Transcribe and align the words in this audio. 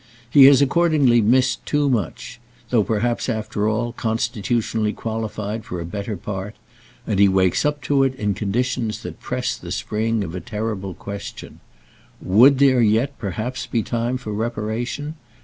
He 0.27 0.45
has 0.45 0.63
accordingly 0.63 1.21
missed 1.21 1.63
too 1.63 1.87
much, 1.87 2.39
though 2.71 2.83
perhaps 2.83 3.29
after 3.29 3.69
all 3.69 3.93
constitutionally 3.93 4.93
qualified 4.93 5.63
for 5.63 5.79
a 5.79 5.85
better 5.85 6.17
part, 6.17 6.55
and 7.05 7.19
he 7.19 7.29
wakes 7.29 7.65
up 7.65 7.83
to 7.83 8.01
it 8.03 8.15
in 8.15 8.33
conditions 8.33 9.03
that 9.03 9.19
press 9.19 9.55
the 9.55 9.71
spring 9.71 10.23
of 10.23 10.33
a 10.33 10.39
terrible 10.41 10.95
question. 10.95 11.59
Would 12.19 12.57
there 12.57 12.81
yet 12.81 13.19
perhaps 13.19 13.67
be 13.67 13.83
time 13.83 14.17
for 14.17 14.33
reparation? 14.33 15.17